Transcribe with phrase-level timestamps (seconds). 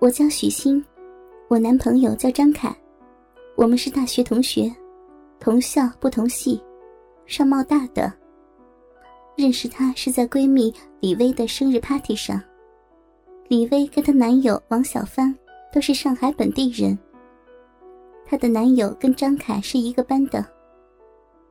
[0.00, 0.82] 我叫许昕，
[1.48, 2.74] 我男朋友叫张凯，
[3.54, 4.74] 我们是大学同学，
[5.38, 6.58] 同校不同系，
[7.26, 8.10] 上贸大的。
[9.36, 12.40] 认识他是在闺蜜李薇的生日 party 上。
[13.48, 15.36] 李薇跟她男友王小帆
[15.70, 16.98] 都是上海本地人。
[18.24, 20.42] 她的男友跟张凯是一个班的。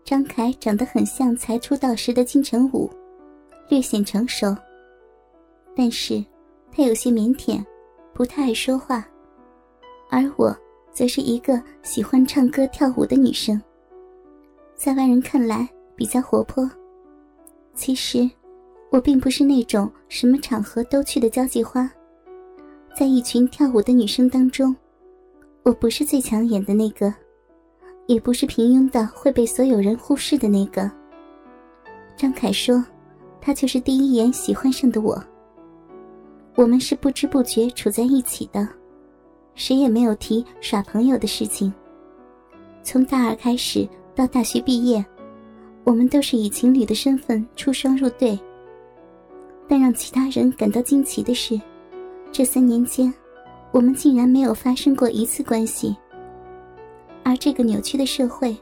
[0.03, 2.89] 张凯长得很像才出道时的金城武，
[3.67, 4.55] 略显成熟。
[5.75, 6.25] 但是，
[6.71, 7.63] 他有些腼腆，
[8.13, 9.05] 不太爱说话。
[10.09, 10.55] 而我，
[10.91, 13.61] 则是一个喜欢唱歌跳舞的女生，
[14.75, 16.69] 在外人看来比较活泼。
[17.75, 18.29] 其实，
[18.89, 21.89] 我并不是那种什么场合都去的交际花，
[22.97, 24.75] 在一群跳舞的女生当中，
[25.63, 27.13] 我不是最抢眼的那个，
[28.07, 30.89] 也不是平庸的会被所有人忽视的那个。
[32.17, 32.83] 张凯说，
[33.39, 35.23] 他就是第一眼喜欢上的我。
[36.59, 38.67] 我们是不知不觉处在一起的，
[39.55, 41.73] 谁也没有提耍朋友的事情。
[42.83, 45.03] 从大二开始到大学毕业。
[45.85, 48.37] 我们都是以情侣的身份出双入对，
[49.69, 51.59] 但让其他人感到惊奇的是，
[52.29, 53.11] 这三年间，
[53.71, 55.95] 我们竟然没有发生过一次关系。
[57.23, 58.55] 而这个扭曲的社会，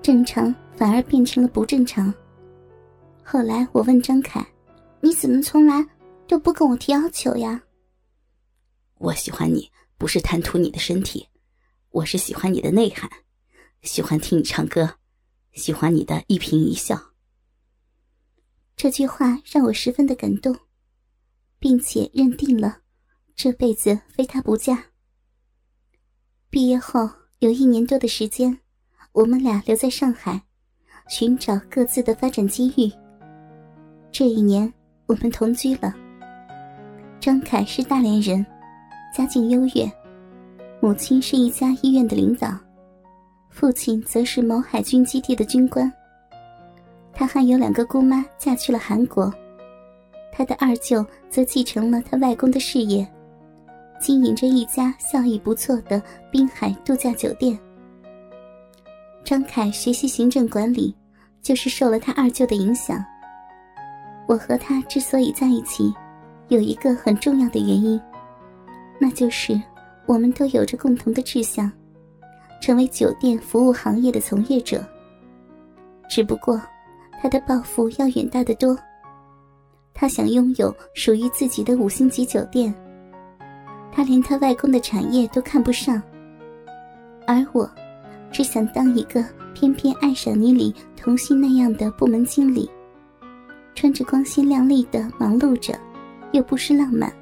[0.00, 2.12] 正常反而变成了不正常。
[3.22, 4.44] 后来我问张凯
[5.02, 5.86] ：“你怎么从来
[6.30, 7.64] 都不跟我提要求呀？”
[8.98, 11.26] 我喜欢你不是贪图你的身体，
[11.88, 13.10] 我是喜欢你的内涵，
[13.82, 14.94] 喜欢听你唱歌。
[15.52, 16.96] 喜欢你的一颦一笑。
[18.76, 20.56] 这句话让我十分的感动，
[21.58, 22.82] 并且认定了
[23.34, 24.92] 这辈子非他不嫁。
[26.48, 28.56] 毕业后有一年多的时间，
[29.10, 30.40] 我们俩留在上海，
[31.08, 32.88] 寻找各自的发展机遇。
[34.12, 34.72] 这一年，
[35.06, 35.92] 我们同居了。
[37.20, 38.44] 张凯是大连人，
[39.14, 39.92] 家境优越，
[40.80, 42.48] 母亲是一家医院的领导。
[43.50, 45.92] 父亲则是某海军基地的军官。
[47.12, 49.30] 他还有两个姑妈嫁去了韩国，
[50.32, 53.06] 他的二舅则继承了他外公的事业，
[54.00, 57.58] 经营着一家效益不错的滨海度假酒店。
[59.22, 60.96] 张凯学习行政管理，
[61.42, 63.04] 就是受了他二舅的影响。
[64.26, 65.92] 我和他之所以在一起，
[66.50, 67.98] 有一个很重要的原因，
[69.00, 69.58] 那就是
[70.06, 71.70] 我们都有着共同的志向。
[72.60, 74.84] 成为酒店服务行业的从业者。
[76.10, 76.60] 只不过，
[77.22, 78.76] 他的抱负要远大得多。
[79.94, 82.74] 他想拥有属于自己的五星级酒店。
[83.90, 86.02] 他连他外公的产业都看不上。
[87.26, 87.68] 而我，
[88.30, 89.24] 只想当一个
[89.54, 92.70] 偏偏爱上你里童心那样的部门经理，
[93.74, 95.74] 穿着光鲜亮丽的忙碌着，
[96.32, 97.12] 又不失浪漫。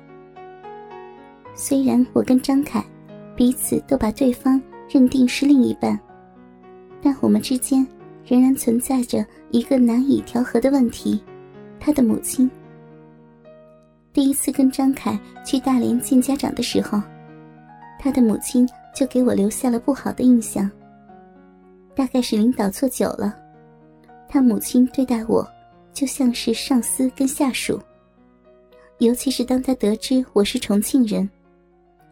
[1.55, 2.85] 虽然我跟张凯，
[3.35, 4.61] 彼此都把对方。
[4.91, 6.01] 认定是另一半，
[7.03, 7.87] 但我们之间
[8.25, 11.23] 仍然存在着一个难以调和的问题：
[11.79, 12.51] 他的母亲。
[14.11, 17.03] 第一次跟张凯去大连见家长的时候，
[18.01, 20.71] 他的母亲就给我留下了不好的印象。
[21.95, 23.37] 大概是领导错久了，
[24.27, 25.47] 他母亲对待我
[25.93, 27.79] 就像是上司跟下属。
[28.99, 31.29] 尤其是当他得知我是重庆人，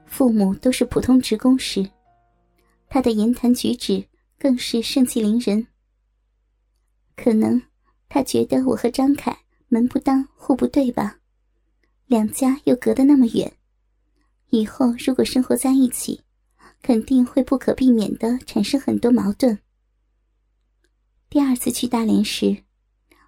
[0.07, 1.89] 父母都是普通职工时。
[2.89, 4.05] 他的言谈举止
[4.39, 5.67] 更是盛气凌人。
[7.17, 7.61] 可能
[8.09, 9.37] 他觉得我和张凯
[9.69, 11.19] 门不当户不对吧，
[12.07, 13.53] 两家又隔得那么远，
[14.51, 16.23] 以后如果生活在一起，
[16.83, 19.59] 肯定会不可避免的产生很多矛盾。
[21.29, 22.57] 第二次去大连时，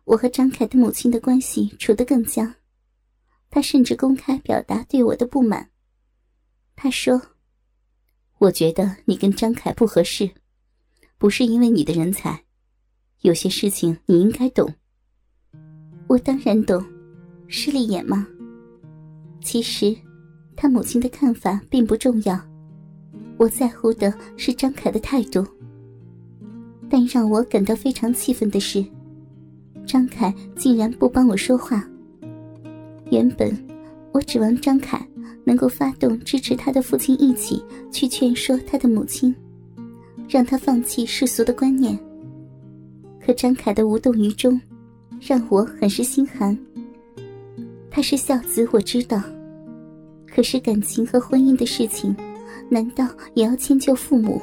[0.04, 2.54] 我和张凯的母亲的关系处得更僵，
[3.50, 5.70] 他甚至公开表达对我的不满。
[6.76, 7.20] 他说。
[8.40, 10.30] 我觉得你跟张凯不合适，
[11.18, 12.44] 不是因为你的人才，
[13.22, 14.72] 有些事情你应该懂。
[16.06, 16.80] 我当然懂，
[17.48, 18.24] 势利眼吗？
[19.40, 19.92] 其实，
[20.54, 22.40] 他母亲的看法并不重要，
[23.38, 25.44] 我在乎的是张凯的态度。
[26.88, 28.86] 但让我感到非常气愤的是，
[29.84, 31.84] 张凯竟然不帮我说话。
[33.10, 33.56] 原本，
[34.12, 35.04] 我指望张凯。
[35.44, 39.34] 能够发动支持他的父亲一起去劝说他的母亲，
[40.28, 41.98] 让他放弃世俗的观念。
[43.18, 44.60] 可张凯的无动于衷，
[45.18, 46.54] 让我很是心寒。
[47.90, 49.22] 他是孝子，我知道，
[50.26, 52.14] 可是感情和婚姻的事情，
[52.68, 54.42] 难道也要迁就父母？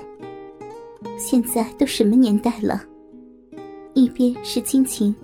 [1.20, 2.84] 现在都什么年代了？
[3.94, 5.16] 一边是亲情，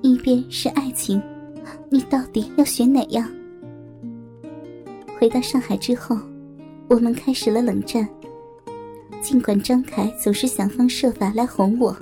[0.00, 1.20] 一边是爱情，
[1.94, 3.30] 你到底要选哪样？
[5.16, 6.18] 回到上海之后，
[6.88, 8.04] 我们开始了冷战。
[9.22, 11.96] 尽管张凯总是想方设法来哄我，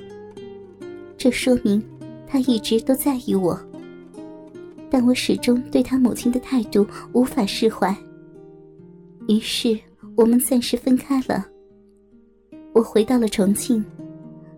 [1.18, 1.84] 这说明
[2.26, 3.60] 他一直都在意我。
[4.88, 7.94] 但我始终对他母亲的态度无法释怀。
[9.28, 9.78] 于是
[10.16, 11.46] 我们暂时分开了。
[12.72, 13.84] 我回到了重庆，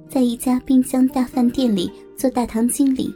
[0.08, 3.12] 在一家滨江大饭店里做大堂经理，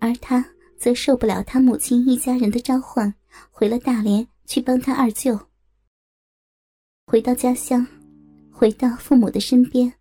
[0.00, 0.44] 而他
[0.78, 3.12] 则受不了他母亲一家人的召唤，
[3.50, 5.48] 回了大连去帮他二舅。
[7.06, 7.86] 回到家乡，
[8.52, 9.92] 回到父母的身边，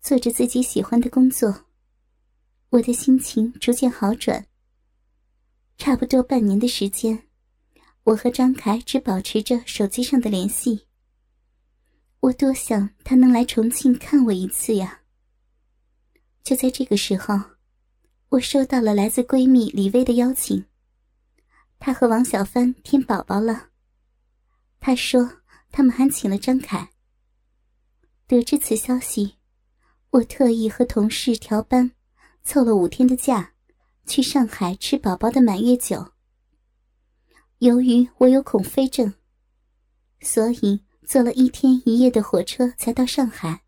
[0.00, 1.66] 做着自己喜欢的工作，
[2.70, 4.46] 我的心情逐渐好转。
[5.76, 7.24] 差不多半年的时间，
[8.04, 10.86] 我和张凯只保持着手机上的联系。
[12.20, 15.00] 我多想他能来重庆看我一次呀。
[16.42, 17.38] 就在这个时候，
[18.30, 20.64] 我收到了来自闺蜜李薇的邀请。
[21.78, 23.68] 她和王小帆添宝宝了。
[24.80, 25.40] 她说
[25.70, 26.90] 他们还请了张凯。
[28.26, 29.36] 得知此消息，
[30.10, 31.92] 我特意和同事调班，
[32.42, 33.52] 凑了五天的假。
[34.06, 36.12] 去上海吃宝宝的满月酒。
[37.58, 39.12] 由于我有恐飞症，
[40.22, 43.64] 所以坐了一天一夜的火车才到上海。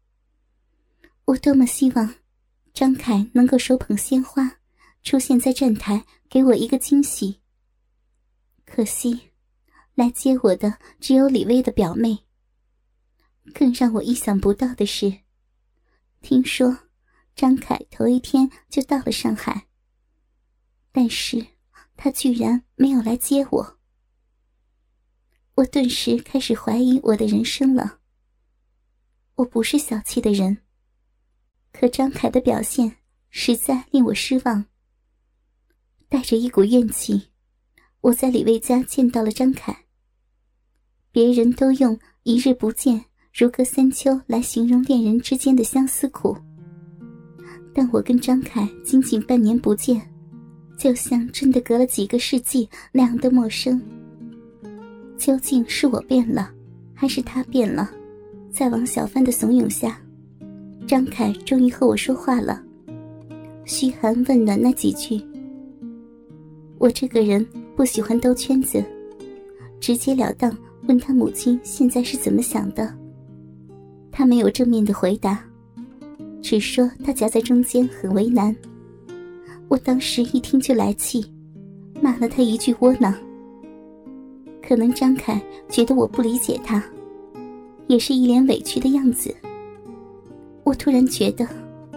[1.26, 2.14] 我多么希望
[2.80, 4.56] 张凯能够手捧鲜花
[5.02, 7.42] 出现在站台，给我一个惊喜。
[8.64, 9.32] 可惜，
[9.94, 12.24] 来接我的只有李薇的表妹。
[13.52, 15.14] 更让我意想不到的是，
[16.22, 16.74] 听说
[17.36, 19.66] 张凯头一天就到了上海。
[20.90, 21.48] 但是，
[21.98, 23.78] 他居然没有来接我。
[25.56, 27.98] 我顿时开始怀疑我的人生了。
[29.34, 30.62] 我不是小气的人，
[31.72, 32.96] 可张凯的表现
[33.30, 34.64] 实在令我失望。
[36.08, 37.28] 带着一股怨气，
[38.00, 39.84] 我在李卫家见到了张凯。
[41.12, 46.36] 别人都用“一日不见，如隔三秋”来形容恋人之间的相思苦，
[47.74, 50.00] 但我跟张凯仅仅半年不见。
[50.78, 53.80] 就像真的隔了几个世纪那样的陌生。
[55.18, 56.50] 究竟是我变了，
[56.94, 57.90] 还是他变了？
[58.50, 60.00] 在王小帆的怂恿下，
[60.90, 62.60] 张凯终于和我说话了，
[63.64, 65.22] 嘘寒问暖那几句。
[66.78, 67.46] 我这个人
[67.76, 68.82] 不喜欢兜圈子，
[69.78, 70.52] 直截了当
[70.88, 72.92] 问他母亲现在是怎么想的。
[74.10, 75.44] 他没有正面的回答，
[76.42, 78.52] 只说他夹在中间很为难。
[79.68, 81.24] 我当时一听就来气，
[82.02, 83.14] 骂了他一句窝囊。
[84.60, 86.82] 可能张凯觉得我不理解他，
[87.86, 89.32] 也是一脸委屈的样子。
[90.64, 91.46] 我突然觉得，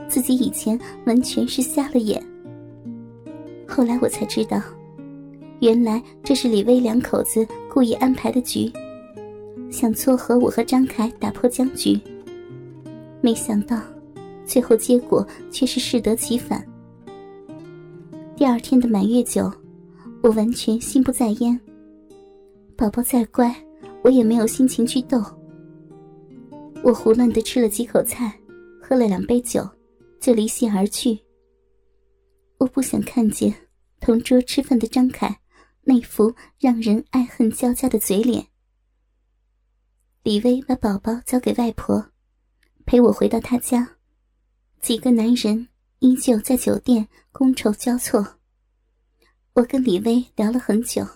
[0.08, 2.22] 自己以前完全是瞎了眼。
[3.68, 4.62] 后来我才知道，
[5.60, 8.72] 原来这是李薇两口子故意安排的局，
[9.72, 12.00] 想撮合我和张凯打破僵局。
[13.22, 13.80] 没想到，
[14.46, 16.64] 最后结果却是适得其反。
[18.36, 19.52] 第二天的满月酒，
[20.22, 21.60] 我完全心不在焉。
[22.76, 23.56] 宝宝再乖，
[24.04, 25.24] 我也没有心情去逗。
[26.84, 28.34] 我胡乱的吃了几口菜，
[28.94, 29.68] 喝了两杯酒，
[30.22, 31.20] 就离席而去。
[32.60, 33.52] 我不想看见
[34.00, 35.40] 同桌吃饭的张凯
[35.82, 38.46] 那副让人爱恨交加的嘴脸。
[40.22, 42.12] 李薇把宝宝交给外婆，
[42.86, 43.98] 陪我回到她家。
[44.80, 45.68] 几个男人。
[46.00, 48.40] 依旧在酒店觥筹交错。
[49.54, 51.08] 我跟李薇聊了很久，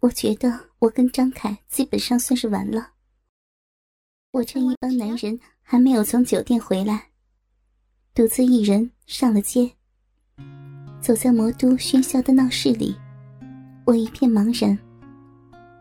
[0.00, 2.94] 我觉得我跟张凯基本上算是完了。
[4.30, 5.38] 我趁一帮男人
[5.72, 7.00] 还没有从酒店回来，
[8.12, 9.70] 独自一人上了街。
[11.00, 12.92] 走在魔都喧嚣的闹市里，
[13.84, 14.76] 我一片茫然，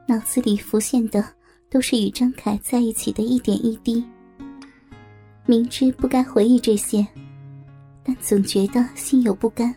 [0.08, 1.28] 脑子里浮现的
[1.72, 4.06] 都是与张凯在一起的一点一滴。
[5.48, 7.04] 明知不该回忆这些。
[8.04, 9.74] 但总觉得心有不甘。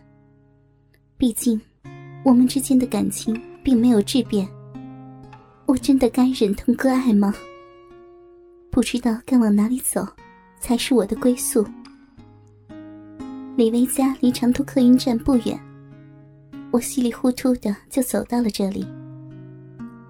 [1.17, 1.59] 毕竟，
[2.23, 4.47] 我们之间的感情并没有质变。
[5.65, 7.35] 我真的该忍痛割爱吗？
[8.73, 10.03] 不知道该往哪里走，
[10.59, 11.63] 才是我的归宿。
[13.55, 15.61] 李维家离长途客运站不远，
[16.71, 18.87] 我稀里糊涂的就走到了这里。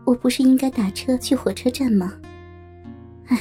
[0.05, 2.13] 我不是应该打车去火车站吗？
[3.27, 3.37] 唉，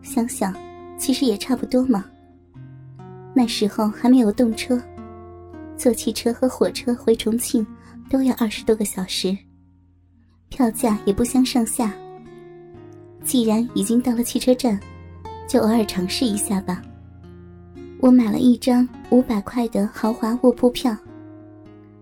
[0.00, 0.54] 想想，
[0.96, 2.04] 其实也差不多嘛。
[3.34, 4.80] 那时候还没有动车，
[5.76, 7.66] 坐汽车和火车回重庆
[8.08, 9.36] 都要二十多个小时，
[10.50, 11.92] 票价也不相上下。
[13.26, 14.78] 既然已经到了汽车站，
[15.48, 16.80] 就偶尔尝试一下吧。
[17.98, 20.96] 我买了一张五百块的豪华卧铺票。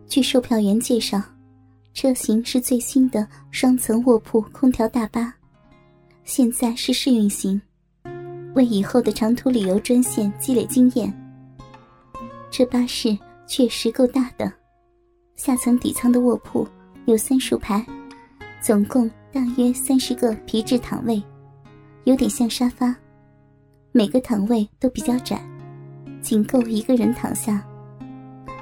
[0.06, 1.22] 据售票员介绍，
[1.94, 5.32] 车型是最新的双层卧铺空调大巴，
[6.24, 7.60] 现在是试运行，
[8.54, 11.12] 为以后的长途旅游专线积累经验。
[12.50, 13.16] 这巴士
[13.46, 14.52] 确实够大的，
[15.36, 16.68] 下层底舱的卧铺
[17.06, 17.84] 有三数排，
[18.60, 21.20] 总共大约三十个皮质躺位，
[22.04, 22.94] 有点像沙发，
[23.90, 25.44] 每个躺位都比较窄，
[26.22, 27.66] 仅够一个人躺下。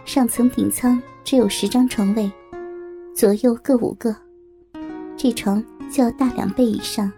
[0.07, 2.33] 上层顶舱只有十张床位。
[3.15, 4.17] 左右各五个，
[5.15, 7.13] 这床就要大两倍以上，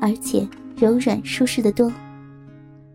[0.00, 1.92] 而且柔软舒适的多。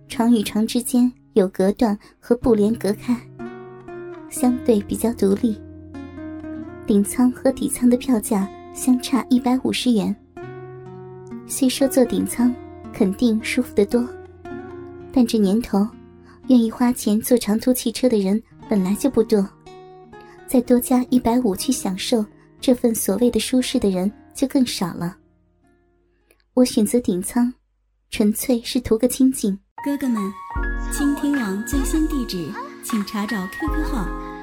[0.07, 3.15] 床与床之间有隔断和布帘隔开，
[4.31, 5.61] 相对比较独立。
[6.87, 10.15] 顶舱和底舱的票价相差一百五十元。
[11.47, 12.53] 虽说坐顶舱
[12.93, 14.07] 肯定舒服得多，
[15.11, 15.87] 但这年头，
[16.47, 19.47] 愿意花钱坐长途汽车的人本来就不多。
[20.47, 22.25] 再多加一百五去享受
[22.59, 25.15] 这份所谓的舒适的人就更少了。
[26.53, 27.53] 我选择顶舱，
[28.09, 29.57] 纯粹是图个清静。
[29.85, 30.21] 哥哥们，
[30.91, 32.51] 倾听网最新地址，
[32.83, 34.07] 请查找 QQ 号